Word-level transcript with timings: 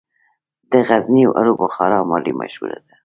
د 0.71 0.73
غزني 0.87 1.23
الو 1.39 1.53
بخارا 1.61 1.99
ولې 2.09 2.31
مشهوره 2.39 2.79
ده؟ 2.85 2.93